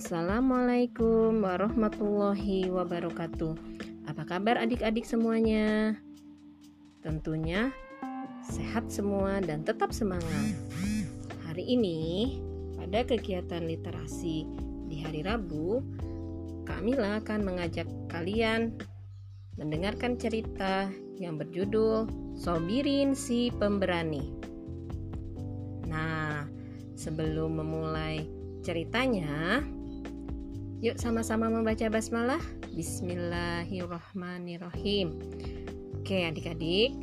Assalamualaikum 0.00 1.44
warahmatullahi 1.44 2.72
wabarakatuh. 2.72 3.52
Apa 4.08 4.24
kabar 4.24 4.56
adik-adik 4.56 5.04
semuanya? 5.04 5.92
Tentunya 7.04 7.68
sehat 8.40 8.88
semua 8.88 9.44
dan 9.44 9.60
tetap 9.60 9.92
semangat. 9.92 10.56
Hari 11.44 11.76
ini 11.76 12.32
pada 12.80 13.04
kegiatan 13.04 13.60
literasi 13.60 14.48
di 14.88 15.04
hari 15.04 15.20
Rabu, 15.20 15.84
Kamila 16.64 17.20
akan 17.20 17.44
mengajak 17.44 17.84
kalian 18.08 18.80
mendengarkan 19.60 20.16
cerita 20.16 20.88
yang 21.20 21.36
berjudul 21.36 22.08
Sobirin 22.40 23.12
si 23.12 23.52
Pemberani. 23.52 24.32
Nah, 25.92 26.48
sebelum 26.96 27.60
memulai 27.60 28.24
ceritanya, 28.64 29.60
Yuk 30.80 30.96
sama-sama 30.96 31.52
membaca 31.52 31.92
basmalah. 31.92 32.40
Bismillahirrahmanirrahim. 32.72 35.12
Oke, 36.00 36.24
adik-adik. 36.24 36.96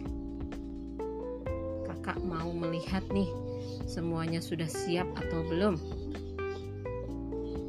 Kakak 1.85 2.17
mau 2.25 2.49
melihat 2.57 3.05
nih 3.13 3.29
semuanya 3.85 4.41
sudah 4.41 4.65
siap 4.65 5.05
atau 5.13 5.45
belum? 5.45 5.77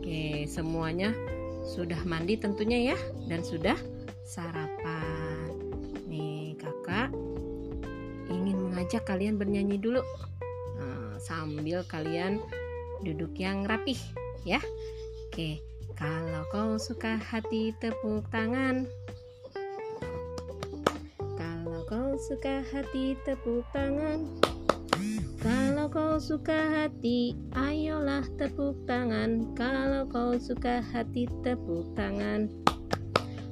Oke, 0.01 0.49
semuanya 0.49 1.13
sudah 1.77 2.01
mandi 2.09 2.41
tentunya 2.41 2.97
ya 2.97 2.99
dan 3.29 3.45
sudah 3.45 3.77
sarapan. 4.25 5.53
Nih, 6.09 6.57
Kakak 6.57 7.13
ingin 8.33 8.65
mengajak 8.65 9.05
kalian 9.05 9.37
bernyanyi 9.37 9.77
dulu. 9.77 10.01
Nah, 10.81 11.21
sambil 11.21 11.85
kalian 11.85 12.41
duduk 13.05 13.37
yang 13.37 13.69
rapih 13.69 14.01
ya. 14.49 14.57
Oke. 15.29 15.61
Kalau 15.99 16.47
kau 16.55 16.79
suka 16.79 17.19
hati 17.19 17.75
tepuk 17.83 18.23
tangan. 18.31 18.87
Kalau 21.35 21.83
kau 21.91 22.15
suka 22.15 22.63
hati 22.71 23.19
tepuk 23.27 23.67
tangan. 23.75 24.23
Kalau 25.43 25.91
kau 25.91 26.23
suka 26.23 26.55
hati 26.55 27.35
ayolah 27.51 28.23
tepuk 28.39 28.79
tangan. 28.87 29.51
Kalau 29.59 30.07
kau 30.07 30.39
suka 30.39 30.87
hati 30.87 31.27
tepuk 31.43 31.91
tangan. 31.99 32.47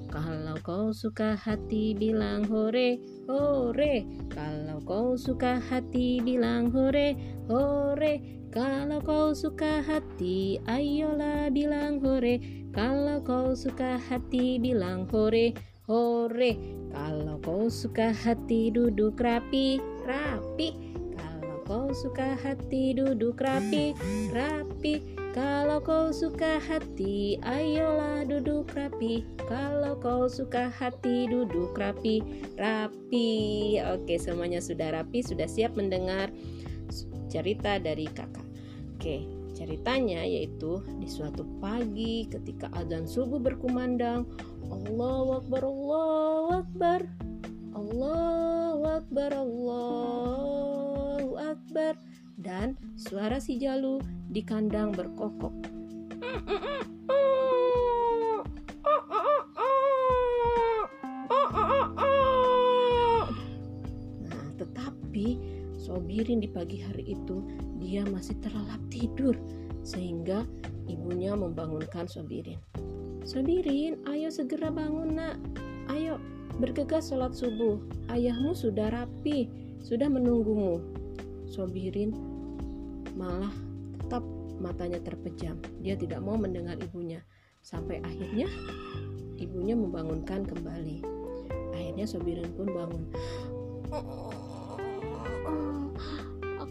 Kalau 0.06 0.54
kau 0.62 0.94
suka 0.94 1.34
hati 1.34 1.98
bilang 1.98 2.46
hore 2.46 3.02
hore. 3.26 4.06
Kalau 4.30 4.78
kau 4.86 5.18
suka 5.18 5.58
hati 5.58 6.22
bilang 6.22 6.70
hore 6.70 7.18
hore 7.50 8.45
kalau 8.54 9.02
kau 9.02 9.34
suka 9.34 9.82
hati, 9.82 10.62
ayolah 10.70 11.50
bilang 11.50 11.98
hore. 11.98 12.38
Kalau 12.70 13.24
kau 13.24 13.56
suka 13.56 13.96
hati, 13.96 14.60
bilang 14.60 15.08
hore, 15.08 15.56
hore. 15.88 16.58
Kalau 16.92 17.36
kau 17.42 17.66
suka 17.66 18.12
hati, 18.12 18.68
duduk 18.70 19.18
rapi, 19.18 19.80
rapi. 20.04 20.96
Kalau 21.16 21.58
kau 21.66 21.88
suka 21.90 22.36
hati, 22.38 22.94
duduk 22.94 23.40
rapi, 23.40 23.96
rapi. 24.30 25.16
Kalau 25.36 25.84
kau 25.84 26.08
suka 26.16 26.56
hati, 26.56 27.36
ayolah 27.44 28.24
duduk 28.24 28.72
rapi. 28.72 29.20
Kalau 29.44 30.00
kau 30.00 30.32
suka 30.32 30.72
hati, 30.72 31.28
duduk 31.28 31.76
rapi, 31.76 32.24
rapi. 32.56 33.28
Oke, 33.84 34.16
semuanya 34.16 34.64
sudah 34.64 34.96
rapi, 34.96 35.20
sudah 35.20 35.44
siap 35.44 35.76
mendengar 35.76 36.32
cerita 37.26 37.78
dari 37.78 38.06
kakak. 38.10 38.46
Oke, 38.96 39.28
ceritanya 39.52 40.24
yaitu 40.24 40.80
di 41.00 41.08
suatu 41.08 41.44
pagi 41.60 42.28
ketika 42.28 42.72
adzan 42.76 43.08
subuh 43.08 43.40
berkumandang, 43.40 44.24
Allahu 44.66 45.44
Akbar, 45.44 45.62
Allahu 45.64 46.48
Akbar, 46.64 47.00
Allahu 47.76 48.84
Akbar, 48.88 49.30
Allahu 49.36 51.30
Akbar, 51.36 51.92
dan 52.40 52.76
suara 52.96 53.40
si 53.40 53.60
Jalu 53.60 54.00
di 54.32 54.40
kandang 54.40 54.92
berkokok. 54.96 55.54
Sobirin 65.96 66.44
di 66.44 66.48
pagi 66.52 66.76
hari 66.84 67.16
itu 67.16 67.40
dia 67.80 68.04
masih 68.04 68.36
terlelap 68.44 68.76
tidur 68.92 69.32
sehingga 69.80 70.44
ibunya 70.92 71.32
membangunkan 71.32 72.04
Sobirin. 72.04 72.60
Sobirin, 73.24 74.04
ayo 74.04 74.28
segera 74.28 74.68
bangun 74.68 75.16
nak. 75.16 75.40
Ayo 75.88 76.20
bergegas 76.60 77.08
sholat 77.08 77.32
subuh. 77.32 77.80
Ayahmu 78.12 78.52
sudah 78.52 78.92
rapi, 78.92 79.48
sudah 79.80 80.12
menunggumu. 80.12 80.84
Sobirin 81.48 82.12
malah 83.16 83.56
tetap 83.96 84.20
matanya 84.60 85.00
terpejam. 85.00 85.56
Dia 85.80 85.96
tidak 85.96 86.20
mau 86.20 86.36
mendengar 86.36 86.76
ibunya. 86.76 87.24
Sampai 87.64 88.04
akhirnya 88.04 88.52
ibunya 89.40 89.72
membangunkan 89.72 90.44
kembali. 90.44 91.00
Akhirnya 91.72 92.04
Sobirin 92.04 92.52
pun 92.52 92.68
bangun. 92.68 93.04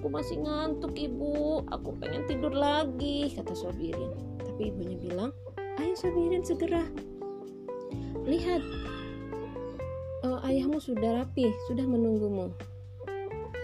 Aku 0.05 0.13
masih 0.13 0.37
ngantuk 0.37 0.93
ibu, 1.01 1.65
aku 1.73 1.97
pengen 1.97 2.29
tidur 2.29 2.53
lagi, 2.53 3.25
kata 3.33 3.57
Sobirin. 3.57 4.13
Tapi 4.37 4.69
ibunya 4.69 5.01
bilang, 5.01 5.33
ayo 5.81 5.97
Sobirin 5.97 6.45
segera. 6.45 6.85
Lihat, 8.21 8.61
uh, 10.21 10.45
ayahmu 10.45 10.77
sudah 10.77 11.25
rapi, 11.25 11.49
sudah 11.65 11.89
menunggumu. 11.89 12.53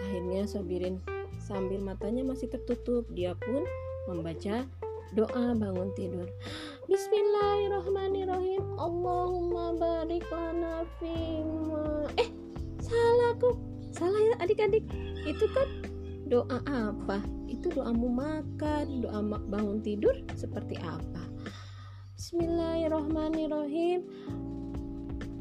Akhirnya 0.01 0.49
Sobirin 0.49 0.97
sambil 1.37 1.77
matanya 1.77 2.25
masih 2.25 2.49
tertutup, 2.49 3.05
dia 3.13 3.37
pun 3.37 3.61
membaca 4.09 4.65
doa 5.13 5.53
bangun 5.53 5.93
tidur. 5.93 6.25
Bismillahirrahmanirrahim. 6.89 8.81
Allahumma 8.81 9.77
barik 9.77 10.25
lana 10.33 10.89
fima. 10.97 12.09
Eh, 12.17 12.33
salahku. 12.81 13.61
Salah 13.93 14.17
ya 14.17 14.33
adik-adik. 14.41 14.89
Itu 15.21 15.45
kan 15.53 15.90
doa 16.31 16.63
apa? 16.63 17.19
Itu 17.51 17.67
doamu 17.75 18.07
makan, 18.07 19.03
doa 19.03 19.19
bangun 19.51 19.83
tidur 19.83 20.15
seperti 20.39 20.79
apa? 20.79 21.27
Bismillahirrahmanirrahim. 22.15 24.07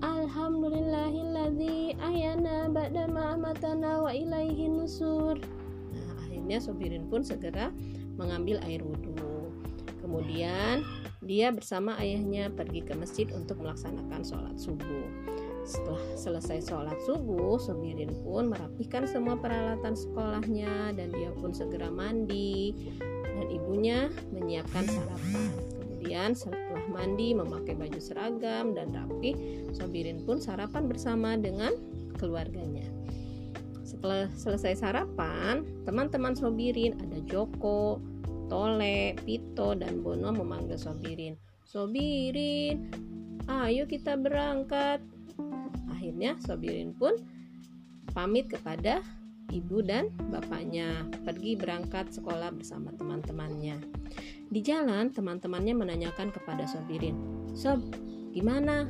Alhamdulillahilladzi 0.02 1.94
ayana 2.02 2.66
ba'da 2.66 3.06
amatana 3.06 4.02
wa 4.02 4.10
ilaihi 4.10 4.66
nusur. 4.66 5.38
Nah, 5.94 6.10
akhirnya 6.26 6.58
Sobirin 6.58 7.06
pun 7.06 7.22
segera 7.22 7.70
mengambil 8.18 8.58
air 8.66 8.82
wudhu. 8.82 9.54
Kemudian 10.02 10.82
dia 11.22 11.54
bersama 11.54 11.94
ayahnya 12.02 12.50
pergi 12.50 12.82
ke 12.82 12.98
masjid 12.98 13.30
untuk 13.30 13.62
melaksanakan 13.62 14.26
sholat 14.26 14.58
subuh. 14.58 15.06
Setelah 15.70 16.02
selesai 16.18 16.66
sholat 16.66 16.98
subuh, 17.06 17.54
Sobirin 17.62 18.10
pun 18.26 18.50
merapikan 18.50 19.06
semua 19.06 19.38
peralatan 19.38 19.94
sekolahnya 19.94 20.98
dan 20.98 21.14
dia 21.14 21.30
pun 21.38 21.54
segera 21.54 21.86
mandi 21.86 22.90
dan 22.98 23.46
ibunya 23.46 24.10
menyiapkan 24.34 24.90
sarapan. 24.90 25.46
Kemudian 25.78 26.34
setelah 26.34 26.82
mandi 26.90 27.38
memakai 27.38 27.78
baju 27.78 28.00
seragam 28.02 28.74
dan 28.74 28.90
rapi, 28.90 29.62
Sobirin 29.70 30.26
pun 30.26 30.42
sarapan 30.42 30.90
bersama 30.90 31.38
dengan 31.38 31.70
keluarganya. 32.18 32.90
Setelah 33.86 34.26
selesai 34.34 34.82
sarapan, 34.82 35.62
teman-teman 35.86 36.34
Sobirin 36.34 36.98
ada 36.98 37.22
Joko, 37.30 38.02
Tole, 38.50 39.14
Pito, 39.22 39.78
dan 39.78 40.02
Bono 40.02 40.34
memanggil 40.34 40.74
Sobirin. 40.74 41.38
Sobirin, 41.62 42.90
ayo 43.46 43.86
kita 43.86 44.18
berangkat 44.18 44.98
akhirnya 46.00 46.40
Sobirin 46.40 46.96
pun 46.96 47.12
pamit 48.16 48.48
kepada 48.48 49.04
ibu 49.52 49.84
dan 49.84 50.08
bapaknya 50.32 51.04
pergi 51.28 51.60
berangkat 51.60 52.08
sekolah 52.08 52.56
bersama 52.56 52.88
teman-temannya. 52.96 53.76
Di 54.48 54.64
jalan, 54.64 55.12
teman-temannya 55.12 55.76
menanyakan 55.76 56.32
kepada 56.32 56.64
Sobirin, 56.64 57.20
Sob, 57.52 57.84
gimana? 58.32 58.88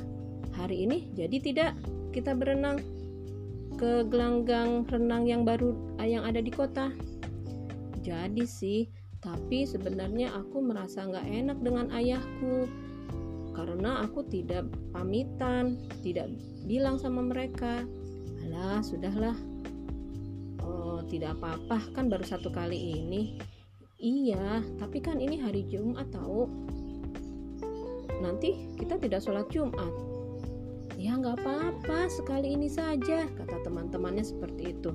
Hari 0.55 0.87
ini 0.87 1.11
jadi 1.19 1.37
tidak 1.43 1.73
kita 2.15 2.39
berenang 2.39 2.79
ke 3.75 4.07
gelanggang 4.07 4.87
renang 4.87 5.27
yang 5.27 5.43
baru 5.43 5.75
yang 5.99 6.23
ada 6.23 6.39
di 6.39 6.55
kota? 6.55 6.95
Jadi 8.07 8.47
sih, 8.47 8.87
tapi 9.19 9.67
sebenarnya 9.67 10.31
aku 10.31 10.63
merasa 10.63 11.05
nggak 11.11 11.27
enak 11.27 11.59
dengan 11.59 11.91
ayahku 11.91 12.71
karena 13.61 14.09
aku 14.09 14.25
tidak 14.25 14.65
pamitan, 14.89 15.77
tidak 16.01 16.33
bilang 16.65 16.97
sama 16.97 17.21
mereka. 17.21 17.85
Alah, 18.49 18.81
sudahlah. 18.81 19.37
Oh, 20.65 21.05
tidak 21.05 21.37
apa-apa, 21.37 21.93
kan 21.93 22.09
baru 22.09 22.25
satu 22.25 22.49
kali 22.49 23.05
ini. 23.05 23.37
Iya, 24.01 24.65
tapi 24.81 25.05
kan 25.05 25.21
ini 25.21 25.37
hari 25.37 25.69
Jumat 25.69 26.09
tahu. 26.09 26.49
nanti 28.21 28.77
kita 28.77 29.01
tidak 29.01 29.25
sholat 29.25 29.49
Jumat. 29.49 29.93
Ya 31.01 31.17
nggak 31.17 31.41
apa-apa, 31.41 32.13
sekali 32.13 32.53
ini 32.53 32.69
saja, 32.69 33.25
kata 33.25 33.57
teman-temannya 33.65 34.21
seperti 34.21 34.77
itu, 34.77 34.93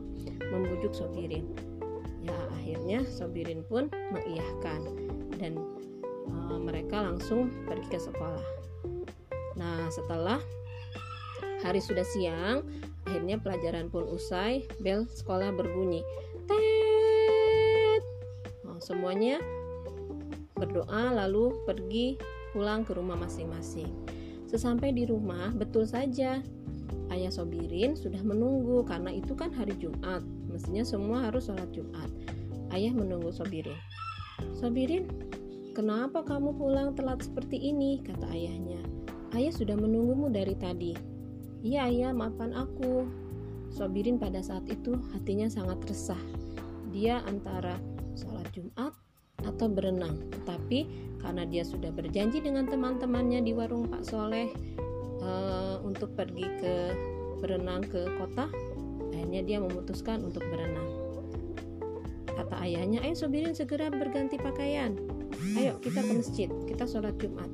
membujuk 0.54 0.94
Sobirin. 0.94 1.50
Ya 2.22 2.38
akhirnya 2.62 3.02
Sobirin 3.10 3.66
pun 3.66 3.90
mengiyahkan 4.14 4.86
dan 5.42 5.58
e, 6.26 6.54
mereka 6.60 7.02
langsung 7.02 7.50
pergi 7.66 7.88
ke 7.90 8.00
sekolah. 8.02 8.46
Nah 9.56 9.88
setelah 9.94 10.42
hari 11.66 11.82
sudah 11.82 12.06
siang, 12.06 12.62
akhirnya 13.10 13.42
pelajaran 13.42 13.90
pun 13.90 14.06
usai, 14.10 14.70
bel 14.82 15.10
sekolah 15.10 15.50
berbunyi. 15.54 16.06
Tet. 16.46 18.04
Nah, 18.66 18.78
semuanya 18.78 19.42
berdoa 20.54 21.12
lalu 21.14 21.52
pergi 21.66 22.22
pulang 22.54 22.86
ke 22.86 22.94
rumah 22.94 23.18
masing-masing. 23.18 23.90
Sesampai 24.46 24.94
di 24.94 25.04
rumah, 25.10 25.52
betul 25.52 25.84
saja 25.90 26.40
ayah 27.12 27.32
Sobirin 27.34 27.98
sudah 27.98 28.22
menunggu 28.24 28.86
karena 28.88 29.12
itu 29.12 29.36
kan 29.36 29.52
hari 29.52 29.76
Jumat. 29.82 30.24
Mestinya 30.48 30.86
semua 30.88 31.28
harus 31.28 31.50
sholat 31.50 31.68
Jumat. 31.76 32.08
Ayah 32.72 32.94
menunggu 32.96 33.34
Sobirin. 33.34 33.76
Sobirin, 34.56 35.08
kenapa 35.76 36.24
kamu 36.24 36.56
pulang 36.56 36.96
telat 36.96 37.20
seperti 37.20 37.60
ini? 37.60 38.00
kata 38.00 38.32
ayahnya. 38.32 38.80
Ayah 39.36 39.52
sudah 39.52 39.76
menunggumu 39.76 40.32
dari 40.32 40.56
tadi. 40.56 40.96
Iya 41.60 41.92
ayah, 41.92 42.12
maafkan 42.16 42.56
aku. 42.56 43.04
Sobirin 43.76 44.16
pada 44.16 44.40
saat 44.40 44.64
itu 44.72 44.96
hatinya 45.12 45.52
sangat 45.52 45.84
resah. 45.92 46.22
Dia 46.96 47.20
antara 47.28 47.76
sholat 48.16 48.48
Jumat 48.56 48.96
atau 49.44 49.68
berenang. 49.68 50.32
Tetapi 50.32 50.80
karena 51.20 51.44
dia 51.44 51.68
sudah 51.68 51.92
berjanji 51.92 52.40
dengan 52.40 52.72
teman-temannya 52.72 53.44
di 53.44 53.52
warung 53.52 53.92
Pak 53.92 54.08
Soleh 54.08 54.48
uh, 55.20 55.84
untuk 55.84 56.16
pergi 56.16 56.48
ke 56.64 56.76
berenang 57.44 57.84
ke 57.84 58.08
kota, 58.16 58.48
akhirnya 59.12 59.42
dia 59.44 59.58
memutuskan 59.60 60.24
untuk 60.24 60.48
berenang. 60.48 60.88
Kata 62.32 62.64
ayahnya, 62.64 63.04
ayo 63.04 63.16
Sobirin 63.18 63.52
segera 63.52 63.92
berganti 63.92 64.40
pakaian. 64.40 65.15
Ayo 65.56 65.80
kita 65.80 66.04
ke 66.04 66.12
masjid, 66.16 66.50
kita 66.68 66.84
sholat 66.86 67.16
Jumat. 67.22 67.48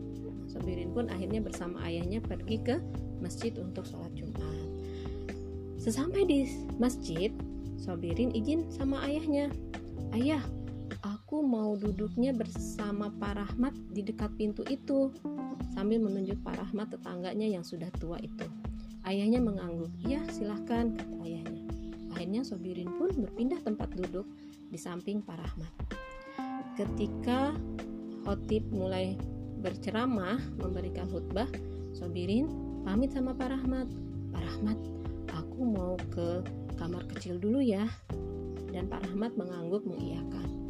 Sobirin 0.51 0.91
pun 0.91 1.07
akhirnya 1.07 1.39
bersama 1.39 1.79
ayahnya 1.87 2.19
pergi 2.19 2.57
ke 2.59 2.75
masjid 3.23 3.55
untuk 3.61 3.87
sholat 3.87 4.11
Jumat. 4.17 4.67
Sesampai 5.79 6.27
di 6.27 6.45
masjid, 6.77 7.31
Sobirin 7.81 8.35
izin 8.35 8.69
sama 8.69 9.01
ayahnya. 9.07 9.49
Ayah, 10.13 10.43
aku 11.01 11.41
mau 11.41 11.73
duduknya 11.79 12.35
bersama 12.35 13.09
Pak 13.15 13.33
Rahmat 13.39 13.73
di 13.89 14.05
dekat 14.05 14.35
pintu 14.35 14.61
itu 14.67 15.09
sambil 15.73 16.03
menunjuk 16.03 16.37
Pak 16.43 16.61
Rahmat 16.61 16.93
tetangganya 16.93 17.47
yang 17.47 17.63
sudah 17.65 17.89
tua 17.97 18.19
itu. 18.21 18.45
Ayahnya 19.01 19.41
mengangguk, 19.41 19.89
iya 20.05 20.21
silahkan 20.29 20.93
kata 20.93 21.15
ayahnya. 21.25 21.65
Akhirnya 22.13 22.45
Sobirin 22.45 22.91
pun 23.01 23.09
berpindah 23.17 23.63
tempat 23.65 23.89
duduk 23.97 24.29
di 24.69 24.77
samping 24.77 25.25
Pak 25.25 25.41
Rahmat. 25.41 25.90
Ketika 26.79 27.55
khotib 28.23 28.63
mulai 28.71 29.19
berceramah 29.61 30.39
memberikan 30.57 31.05
khutbah, 31.11 31.47
Sobirin 31.91 32.47
pamit 32.87 33.11
sama 33.11 33.35
Pak 33.35 33.51
Rahmat. 33.51 33.87
Pak 34.31 34.41
Rahmat, 34.41 34.77
aku 35.35 35.61
mau 35.67 35.93
ke 36.09 36.41
kamar 36.79 37.03
kecil 37.11 37.37
dulu 37.37 37.59
ya. 37.59 37.85
Dan 38.71 38.87
Pak 38.87 39.03
Rahmat 39.11 39.35
mengangguk 39.35 39.83
mengiyakan 39.83 40.61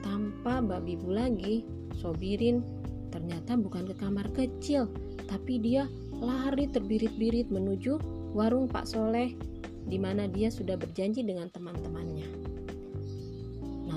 tanpa 0.00 0.64
babi 0.64 0.96
bu 0.96 1.12
lagi, 1.12 1.66
Sobirin 1.98 2.64
ternyata 3.12 3.58
bukan 3.58 3.84
ke 3.90 3.94
kamar 3.98 4.30
kecil, 4.32 4.88
tapi 5.28 5.58
dia 5.60 5.90
lari 6.16 6.70
terbirit-birit 6.70 7.52
menuju 7.52 8.00
warung 8.32 8.70
Pak 8.70 8.88
Soleh 8.88 9.36
di 9.84 9.98
mana 10.00 10.30
dia 10.30 10.48
sudah 10.48 10.78
berjanji 10.78 11.20
dengan 11.26 11.52
teman-temannya. 11.52 12.45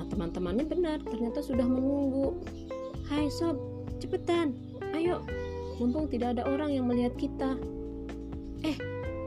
Teman-temannya 0.10 0.66
benar, 0.66 0.98
ternyata 1.06 1.40
sudah 1.40 1.66
menunggu. 1.66 2.42
Hai 3.10 3.30
Sob, 3.30 3.58
cepetan, 3.98 4.58
ayo, 4.94 5.22
mumpung 5.78 6.10
tidak 6.10 6.38
ada 6.38 6.50
orang 6.50 6.74
yang 6.74 6.86
melihat 6.86 7.14
kita. 7.16 7.58
Eh, 8.66 8.78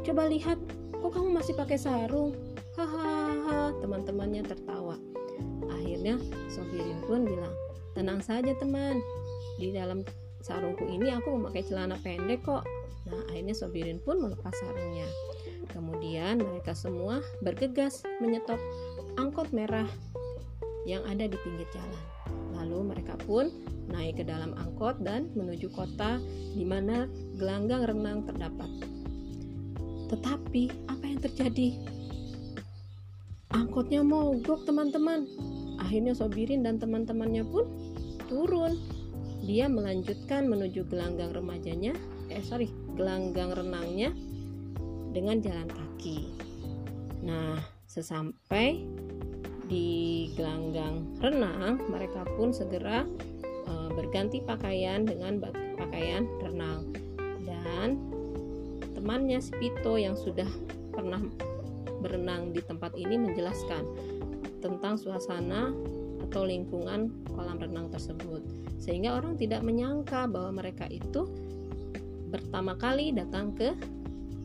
coba 0.05 0.29
lihat, 0.29 0.59
kok 0.93 1.11
kamu 1.15 1.39
masih 1.39 1.55
pakai 1.57 1.79
sarung? 1.79 2.35
Hahaha, 2.77 3.75
teman-temannya 3.81 4.43
tertawa. 4.45 4.99
Akhirnya 5.71 6.19
Sofirin 6.53 7.01
pun 7.07 7.25
bilang, 7.27 7.55
tenang 7.97 8.21
saja 8.21 8.53
teman, 8.59 9.01
di 9.57 9.73
dalam 9.73 10.03
sarungku 10.43 10.85
ini 10.91 11.15
aku 11.15 11.39
memakai 11.39 11.63
celana 11.63 11.95
pendek 12.03 12.43
kok. 12.43 12.67
Nah 13.07 13.23
akhirnya 13.31 13.55
Sofirin 13.55 14.03
pun 14.03 14.19
melepas 14.19 14.53
sarungnya. 14.59 15.07
Kemudian 15.71 16.43
mereka 16.43 16.75
semua 16.75 17.23
bergegas 17.41 18.03
menyetop 18.19 18.59
angkot 19.17 19.55
merah 19.55 19.87
yang 20.89 21.03
ada 21.07 21.29
di 21.29 21.37
pinggir 21.43 21.69
jalan. 21.75 22.05
Lalu 22.57 22.79
mereka 22.95 23.15
pun 23.23 23.51
naik 23.91 24.23
ke 24.23 24.25
dalam 24.27 24.55
angkot 24.55 25.03
dan 25.03 25.31
menuju 25.35 25.71
kota 25.75 26.23
di 26.55 26.63
mana 26.63 27.11
gelanggang 27.39 27.87
renang 27.87 28.25
terdapat. 28.27 28.71
Tetapi 30.13 30.63
apa 30.93 31.05
yang 31.09 31.21
terjadi? 31.21 31.69
Angkotnya 33.53 34.01
mogok 34.01 34.65
teman-teman 34.65 35.29
akhirnya 35.83 36.17
Sobirin 36.17 36.65
dan 36.65 36.81
teman-temannya 36.81 37.45
pun 37.45 37.69
turun 38.31 38.79
dia 39.43 39.67
melanjutkan 39.67 40.47
menuju 40.47 40.87
gelanggang 40.87 41.35
remajanya 41.35 41.93
eh 42.31 42.41
sorry 42.41 42.73
gelanggang 42.95 43.53
renangnya 43.53 44.15
dengan 45.13 45.43
jalan 45.45 45.69
kaki 45.69 46.33
nah 47.21 47.61
sesampai 47.85 48.87
di 49.73 50.29
gelanggang 50.37 51.01
renang 51.25 51.81
mereka 51.89 52.29
pun 52.37 52.53
segera 52.53 53.09
e, 53.65 53.73
berganti 53.97 54.45
pakaian 54.45 55.09
dengan 55.09 55.41
pakaian 55.81 56.29
renang 56.45 56.93
dan 57.41 57.97
temannya 58.93 59.41
Spito 59.41 59.97
yang 59.97 60.13
sudah 60.13 60.47
pernah 60.93 61.25
berenang 62.05 62.53
di 62.53 62.61
tempat 62.61 62.93
ini 63.01 63.17
menjelaskan 63.17 63.89
tentang 64.61 65.01
suasana 65.01 65.73
atau 66.29 66.45
lingkungan 66.45 67.09
kolam 67.33 67.57
renang 67.57 67.89
tersebut 67.89 68.45
sehingga 68.77 69.17
orang 69.17 69.41
tidak 69.41 69.65
menyangka 69.65 70.29
bahwa 70.29 70.61
mereka 70.61 70.85
itu 70.93 71.33
pertama 72.29 72.77
kali 72.77 73.17
datang 73.17 73.57
ke 73.57 73.73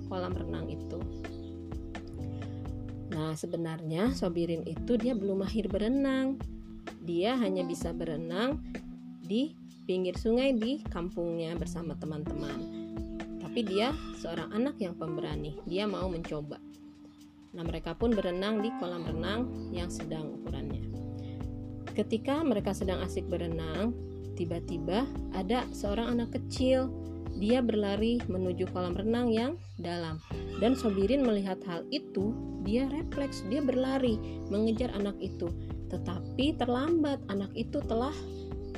kolam 0.08 0.32
renang 0.32 0.72
itu. 0.72 1.00
Nah, 3.12 3.34
sebenarnya 3.38 4.12
Sobirin 4.12 4.68
itu 4.68 5.00
dia 5.00 5.16
belum 5.16 5.44
mahir 5.48 5.72
berenang. 5.72 6.40
Dia 7.04 7.40
hanya 7.40 7.64
bisa 7.64 7.96
berenang 7.96 8.60
di 9.24 9.56
pinggir 9.88 10.20
sungai 10.20 10.52
di 10.56 10.84
kampungnya 10.92 11.56
bersama 11.56 11.96
teman-teman. 11.96 12.60
Tapi 13.40 13.60
dia 13.64 13.96
seorang 14.20 14.52
anak 14.52 14.76
yang 14.84 14.96
pemberani. 15.00 15.56
Dia 15.64 15.88
mau 15.88 16.12
mencoba. 16.12 16.60
Nah, 17.56 17.64
mereka 17.64 17.96
pun 17.96 18.12
berenang 18.12 18.60
di 18.60 18.70
kolam 18.78 19.08
renang 19.08 19.72
yang 19.72 19.88
sedang 19.88 20.30
ukurannya. 20.44 20.84
Ketika 21.96 22.46
mereka 22.46 22.78
sedang 22.78 23.02
asik 23.02 23.26
berenang, 23.26 23.96
tiba-tiba 24.38 25.10
ada 25.34 25.66
seorang 25.74 26.14
anak 26.14 26.38
kecil. 26.38 26.94
Dia 27.38 27.62
berlari 27.62 28.17
menuju 28.25 28.70
kolam 28.74 28.98
renang 28.98 29.29
yang 29.29 29.53
dalam. 29.77 30.17
Dan 30.58 30.74
Sobirin 30.74 31.22
melihat 31.22 31.62
hal 31.70 31.86
itu, 31.94 32.34
dia 32.65 32.89
refleks, 32.89 33.46
dia 33.48 33.62
berlari 33.62 34.17
mengejar 34.50 34.89
anak 34.98 35.13
itu. 35.22 35.53
Tetapi 35.94 36.58
terlambat, 36.58 37.22
anak 37.29 37.53
itu 37.53 37.77
telah 37.86 38.13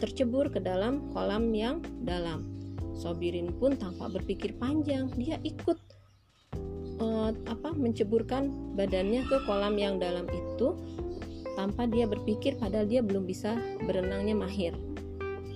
tercebur 0.03 0.51
ke 0.51 0.59
dalam 0.59 1.07
kolam 1.15 1.55
yang 1.55 1.79
dalam. 2.03 2.43
Sobirin 2.99 3.55
pun 3.55 3.79
tanpa 3.79 4.11
berpikir 4.11 4.59
panjang, 4.59 5.07
dia 5.15 5.39
ikut 5.47 5.79
uh, 6.99 7.31
apa 7.47 7.71
menceburkan 7.71 8.75
badannya 8.75 9.23
ke 9.23 9.37
kolam 9.47 9.79
yang 9.79 9.97
dalam 9.97 10.27
itu 10.27 10.75
tanpa 11.55 11.87
dia 11.87 12.07
berpikir 12.07 12.55
padahal 12.55 12.87
dia 12.87 13.03
belum 13.03 13.27
bisa 13.27 13.55
berenangnya 13.83 14.35
mahir. 14.35 14.75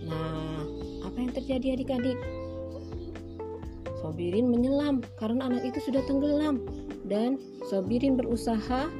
Nah, 0.04 0.68
apa 1.04 1.18
yang 1.20 1.32
terjadi 1.32 1.80
adik-adik? 1.80 2.43
Sobirin 4.04 4.52
menyelam 4.52 5.00
karena 5.16 5.48
anak 5.48 5.64
itu 5.64 5.80
sudah 5.80 6.04
tenggelam 6.04 6.60
dan 7.08 7.40
Sobirin 7.72 8.20
berusaha 8.20 8.92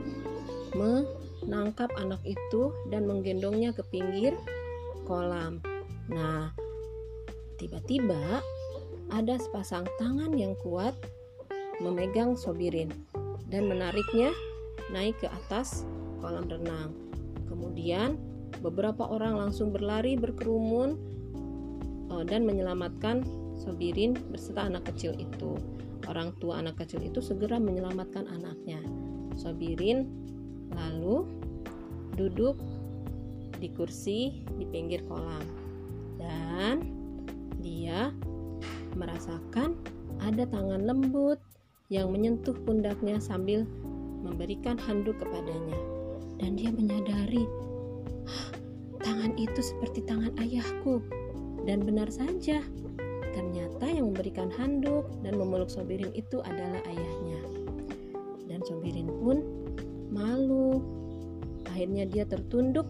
menangkap 0.72 1.92
anak 2.00 2.24
itu 2.24 2.72
dan 2.88 3.04
menggendongnya 3.04 3.76
ke 3.76 3.84
pinggir 3.92 4.32
kolam. 5.04 5.60
Nah, 6.08 6.56
tiba-tiba 7.60 8.40
ada 9.12 9.36
sepasang 9.36 9.84
tangan 10.00 10.32
yang 10.40 10.56
kuat 10.64 10.96
memegang 11.84 12.40
Sobirin 12.40 12.88
dan 13.52 13.68
menariknya 13.68 14.32
naik 14.96 15.20
ke 15.20 15.28
atas 15.28 15.84
kolam 16.24 16.48
renang. 16.48 16.96
Kemudian 17.52 18.16
beberapa 18.64 19.04
orang 19.04 19.36
langsung 19.36 19.76
berlari 19.76 20.16
berkerumun 20.16 20.96
uh, 22.08 22.24
dan 22.24 22.48
menyelamatkan 22.48 23.43
Sobirin 23.60 24.18
beserta 24.34 24.66
anak 24.66 24.90
kecil 24.94 25.14
itu. 25.18 25.58
Orang 26.10 26.36
tua 26.42 26.60
anak 26.60 26.84
kecil 26.84 27.00
itu 27.04 27.24
segera 27.24 27.58
menyelamatkan 27.62 28.28
anaknya. 28.28 28.82
Sobirin 29.40 30.10
lalu 30.74 31.26
duduk 32.18 32.58
di 33.58 33.72
kursi 33.72 34.44
di 34.60 34.66
pinggir 34.68 35.02
kolam 35.08 35.46
dan 36.20 36.84
dia 37.64 38.12
merasakan 39.00 39.80
ada 40.22 40.44
tangan 40.46 40.84
lembut 40.84 41.40
yang 41.88 42.12
menyentuh 42.12 42.56
pundaknya 42.68 43.18
sambil 43.18 43.66
memberikan 44.24 44.76
handuk 44.76 45.16
kepadanya 45.20 45.80
dan 46.40 46.60
dia 46.60 46.72
menyadari 46.72 47.48
tangan 49.04 49.36
itu 49.36 49.60
seperti 49.60 50.04
tangan 50.08 50.32
ayahku 50.40 51.04
dan 51.68 51.84
benar 51.84 52.08
saja 52.12 52.64
ternyata 53.34 53.86
yang 53.90 54.14
memberikan 54.14 54.54
handuk 54.54 55.10
dan 55.26 55.36
memeluk 55.36 55.68
Sobirin 55.68 56.14
itu 56.14 56.40
adalah 56.46 56.80
ayahnya. 56.88 57.42
Dan 58.48 58.62
Sobirin 58.64 59.10
pun 59.10 59.42
malu. 60.14 60.80
Akhirnya 61.68 62.06
dia 62.06 62.24
tertunduk 62.30 62.86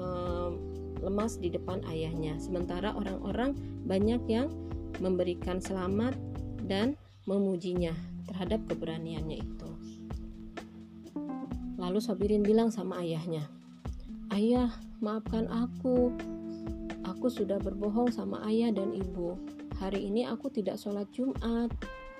um, 0.00 0.56
lemas 1.04 1.36
di 1.36 1.52
depan 1.52 1.84
ayahnya. 1.92 2.40
Sementara 2.40 2.96
orang-orang 2.96 3.52
banyak 3.84 4.24
yang 4.26 4.48
memberikan 4.98 5.60
selamat 5.60 6.16
dan 6.64 6.96
memujinya 7.28 7.92
terhadap 8.26 8.64
keberaniannya 8.66 9.44
itu. 9.44 9.70
Lalu 11.76 11.98
Sobirin 12.00 12.46
bilang 12.46 12.72
sama 12.72 13.02
ayahnya 13.02 13.50
Ayah, 14.32 14.72
maafkan 15.04 15.44
aku. 15.52 16.08
Aku 17.12 17.28
sudah 17.28 17.60
berbohong 17.60 18.08
sama 18.08 18.40
ayah 18.48 18.72
dan 18.72 18.96
ibu. 18.96 19.36
Hari 19.76 20.08
ini 20.08 20.24
aku 20.24 20.48
tidak 20.48 20.80
sholat 20.80 21.04
Jumat, 21.12 21.68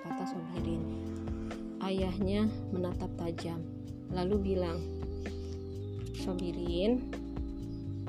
kata 0.05 0.23
Sobirin. 0.29 0.85
Ayahnya 1.81 2.45
menatap 2.69 3.09
tajam, 3.17 3.57
lalu 4.13 4.53
bilang, 4.53 4.77
Sobirin, 6.13 7.09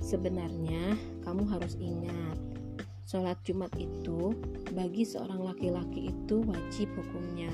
sebenarnya 0.05 1.01
kamu 1.25 1.49
harus 1.49 1.73
ingat, 1.81 2.37
sholat 3.09 3.41
Jumat 3.49 3.73
itu 3.81 4.37
bagi 4.77 5.09
seorang 5.09 5.41
laki-laki 5.41 6.13
itu 6.13 6.45
wajib 6.45 6.93
hukumnya. 7.01 7.51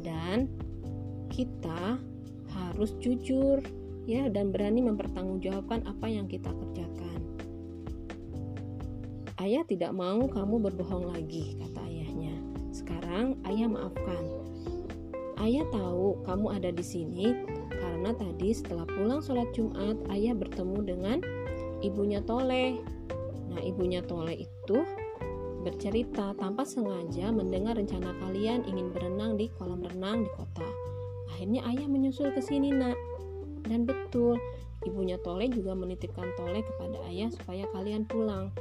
Dan 0.00 0.48
kita 1.28 2.00
harus 2.48 2.96
jujur 2.96 3.60
ya 4.08 4.32
dan 4.32 4.56
berani 4.56 4.80
mempertanggungjawabkan 4.88 5.84
apa 5.84 6.06
yang 6.08 6.24
kita 6.24 6.48
kerjakan. 6.48 7.11
Ayah 9.42 9.66
tidak 9.66 9.90
mau 9.90 10.22
kamu 10.30 10.70
berbohong 10.70 11.10
lagi, 11.10 11.58
kata 11.58 11.82
ayahnya. 11.90 12.38
Sekarang 12.70 13.34
ayah 13.50 13.66
maafkan. 13.66 14.22
Ayah 15.42 15.66
tahu 15.74 16.22
kamu 16.22 16.46
ada 16.62 16.70
di 16.70 16.84
sini 16.86 17.34
karena 17.74 18.14
tadi 18.14 18.54
setelah 18.54 18.86
pulang 18.86 19.18
sholat 19.18 19.50
Jumat, 19.50 19.98
ayah 20.14 20.38
bertemu 20.38 20.78
dengan 20.86 21.18
ibunya 21.82 22.22
Toleh. 22.22 22.78
Nah, 23.50 23.58
ibunya 23.66 23.98
Toleh 24.06 24.46
itu 24.46 24.78
bercerita 25.66 26.38
tanpa 26.38 26.62
sengaja 26.62 27.34
mendengar 27.34 27.74
rencana 27.74 28.14
kalian 28.22 28.62
ingin 28.62 28.94
berenang 28.94 29.34
di 29.34 29.50
kolam 29.58 29.82
renang 29.82 30.22
di 30.22 30.30
kota. 30.38 30.70
Akhirnya 31.34 31.66
ayah 31.66 31.90
menyusul 31.90 32.30
ke 32.30 32.38
sini, 32.38 32.70
Nak. 32.70 32.94
Dan 33.66 33.90
betul, 33.90 34.38
ibunya 34.86 35.18
Tole 35.18 35.50
juga 35.50 35.74
menitipkan 35.74 36.30
Tole 36.38 36.62
kepada 36.62 37.02
ayah 37.10 37.26
supaya 37.34 37.66
kalian 37.74 38.06
pulang. 38.06 38.54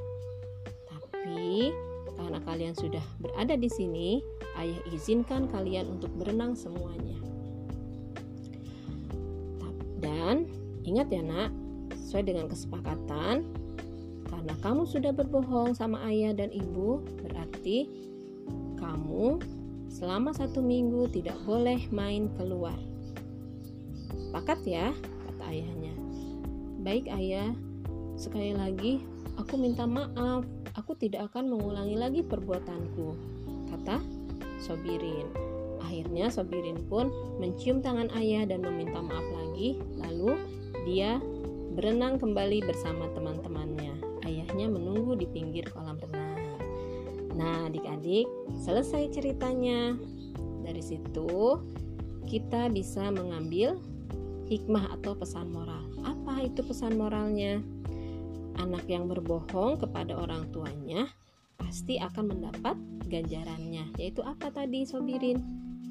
Tapi 1.32 1.72
karena 2.20 2.44
kalian 2.44 2.76
sudah 2.76 3.00
berada 3.24 3.56
di 3.56 3.72
sini, 3.72 4.20
ayah 4.60 4.76
izinkan 4.92 5.48
kalian 5.48 5.88
untuk 5.96 6.12
berenang 6.20 6.60
semuanya. 6.60 7.16
Dan 10.04 10.44
ingat 10.84 11.08
ya 11.08 11.24
nak, 11.24 11.56
sesuai 11.96 12.28
dengan 12.28 12.52
kesepakatan, 12.52 13.48
karena 14.28 14.54
kamu 14.60 14.84
sudah 14.84 15.16
berbohong 15.16 15.72
sama 15.72 16.04
ayah 16.12 16.36
dan 16.36 16.52
ibu, 16.52 17.00
berarti 17.24 17.88
kamu 18.76 19.40
selama 19.88 20.36
satu 20.36 20.60
minggu 20.60 21.08
tidak 21.16 21.40
boleh 21.48 21.80
main 21.96 22.28
keluar. 22.36 22.76
Sepakat 24.20 24.60
ya, 24.68 24.92
kata 25.32 25.44
ayahnya. 25.48 25.96
Baik 26.84 27.08
ayah, 27.08 27.56
sekali 28.20 28.52
lagi 28.52 29.00
aku 29.40 29.56
minta 29.56 29.88
maaf. 29.88 30.44
Aku 30.80 30.96
tidak 30.96 31.32
akan 31.32 31.51
mengulangi 31.51 32.00
lagi 32.00 32.22
perbuatanku, 32.24 33.16
kata 33.75 34.00
Sobirin. 34.63 35.28
Akhirnya 35.84 36.32
Sobirin 36.32 36.80
pun 36.88 37.12
mencium 37.42 37.84
tangan 37.84 38.08
ayah 38.16 38.48
dan 38.48 38.63
meminta 38.63 39.04
maaf 39.04 39.28
lagi. 39.36 39.75
Lalu 40.00 40.40
dia 40.88 41.20
berenang 41.75 42.22
kembali 42.22 42.63
bersama 42.63 43.12
teman-temannya. 43.12 44.24
Ayahnya 44.24 44.72
menunggu 44.72 45.20
di 45.20 45.28
pinggir 45.28 45.68
kolam 45.68 46.00
renang. 46.00 46.40
Nah, 47.36 47.68
adik-adik, 47.68 48.28
selesai 48.63 49.12
ceritanya. 49.12 49.96
Dari 50.62 50.84
situ, 50.84 51.60
kita 52.30 52.72
bisa 52.72 53.12
mengambil 53.12 53.75
hikmah 54.48 55.00
atau 55.00 55.16
pesan 55.16 55.51
moral. 55.51 55.84
Apa 56.04 56.48
itu 56.48 56.63
pesan 56.63 56.96
moralnya? 56.96 57.60
Anak 58.62 58.86
yang 58.86 59.10
berbohong 59.10 59.82
kepada 59.82 60.13
orang 60.13 60.46
tuanya 60.53 61.10
pasti 61.58 61.98
akan 61.98 62.38
mendapat 62.38 62.77
ganjarannya, 63.10 63.89
yaitu 63.98 64.22
apa 64.22 64.53
tadi 64.53 64.86
Sobirin? 64.86 65.41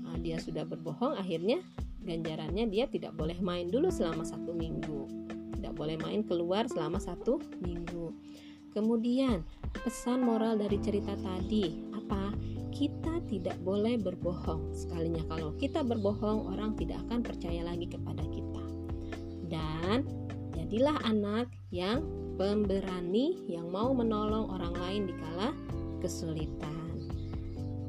Nah, 0.07 0.15
dia 0.23 0.39
sudah 0.39 0.63
berbohong, 0.63 1.19
akhirnya 1.19 1.63
ganjarannya 2.07 2.71
dia 2.71 2.87
tidak 2.87 3.15
boleh 3.19 3.39
main 3.43 3.67
dulu 3.71 3.91
selama 3.91 4.23
satu 4.23 4.55
minggu, 4.55 5.11
tidak 5.59 5.75
boleh 5.75 5.99
main 5.99 6.23
keluar 6.23 6.71
selama 6.71 7.03
satu 7.03 7.43
minggu. 7.59 8.15
Kemudian 8.71 9.43
pesan 9.83 10.23
moral 10.23 10.55
dari 10.55 10.79
cerita 10.79 11.19
tadi 11.19 11.91
apa? 11.91 12.31
Kita 12.71 13.19
tidak 13.27 13.59
boleh 13.67 13.99
berbohong. 13.99 14.71
Sekalinya 14.79 15.27
kalau 15.27 15.59
kita 15.59 15.83
berbohong, 15.83 16.55
orang 16.55 16.79
tidak 16.79 17.03
akan 17.11 17.27
percaya 17.27 17.67
lagi 17.67 17.91
kepada 17.91 18.23
kita 18.31 18.51
dan 19.51 20.07
jadilah 20.55 20.97
anak 21.03 21.51
yang 21.75 22.07
pemberani 22.41 23.37
yang 23.53 23.69
mau 23.69 23.93
menolong 23.93 24.49
orang 24.49 24.73
lain 24.81 25.03
di 25.13 25.15
kala 25.21 25.53
kesulitan. 26.01 27.05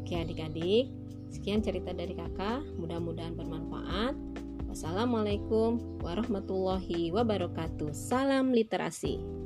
Oke 0.04 0.20
adik-adik, 0.20 0.92
sekian 1.32 1.64
cerita 1.64 1.96
dari 1.96 2.12
kakak, 2.12 2.60
mudah-mudahan 2.76 3.32
bermanfaat. 3.40 4.12
Wassalamualaikum 4.68 6.04
warahmatullahi 6.04 7.16
wabarakatuh. 7.16 7.96
Salam 7.96 8.52
literasi. 8.52 9.41